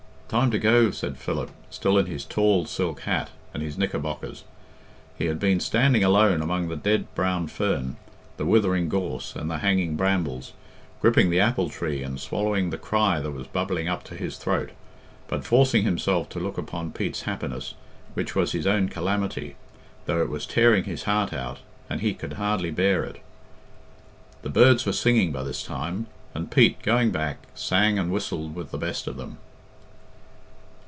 "Time 0.41 0.49
to 0.51 0.59
go," 0.59 0.91
said 0.91 1.17
Philip, 1.17 1.51
still 1.69 1.97
in 1.97 2.05
his 2.05 2.23
tall 2.23 2.65
silk 2.65 3.01
hat 3.01 3.31
and 3.53 3.61
his 3.61 3.77
knickerbockers. 3.77 4.45
He 5.17 5.25
had 5.25 5.39
been 5.41 5.59
standing 5.59 6.05
alone 6.05 6.41
among 6.41 6.69
the 6.69 6.77
dead 6.77 7.13
brown 7.15 7.47
fern, 7.49 7.97
the 8.37 8.45
withering 8.45 8.87
gorse, 8.87 9.35
and 9.35 9.51
the 9.51 9.57
hanging 9.57 9.97
brambles, 9.97 10.53
gripping 11.01 11.29
the 11.31 11.41
apple 11.41 11.67
tree 11.69 12.01
and 12.01 12.17
swallowing 12.17 12.69
the 12.69 12.77
cry 12.77 13.19
that 13.19 13.31
was 13.31 13.45
bubbling 13.45 13.89
up 13.89 14.05
to 14.05 14.15
his 14.15 14.37
throat, 14.37 14.69
but 15.27 15.43
forcing 15.43 15.83
himself 15.83 16.29
to 16.29 16.39
look 16.39 16.57
upon 16.57 16.93
Pete's 16.93 17.23
happiness, 17.23 17.73
which 18.13 18.33
was 18.33 18.53
his 18.53 18.65
own 18.65 18.87
calamity, 18.87 19.57
though 20.05 20.21
it 20.21 20.29
was 20.29 20.45
tearing 20.45 20.85
his 20.85 21.03
heart 21.03 21.33
out, 21.33 21.59
and 21.89 21.99
he 21.99 22.13
could 22.13 22.31
hardly 22.35 22.71
bear 22.71 23.03
it. 23.03 23.21
The 24.43 24.49
birds 24.49 24.85
were 24.85 24.93
singing 24.93 25.33
by 25.33 25.43
this 25.43 25.61
time, 25.61 26.07
and 26.33 26.49
Pete, 26.49 26.81
going 26.83 27.11
back, 27.11 27.39
sang 27.53 27.99
and 27.99 28.09
whistled 28.13 28.55
with 28.55 28.71
the 28.71 28.77
best 28.77 29.07
of 29.07 29.17
them. 29.17 29.37